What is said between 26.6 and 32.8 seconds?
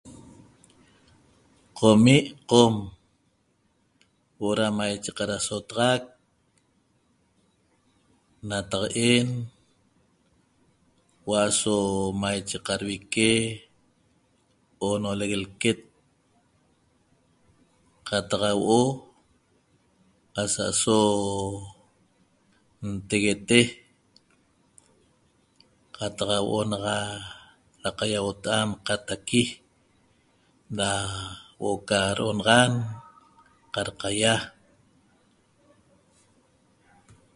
naxa da qaiauota'a nqataqui da huo'o ca do'onaxan